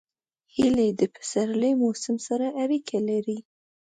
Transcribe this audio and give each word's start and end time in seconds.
هیلۍ 0.55 0.89
د 0.99 1.01
پسرلي 1.13 1.71
موسم 1.81 2.15
سره 2.27 2.47
اړیکه 2.63 2.97
لري 3.09 3.39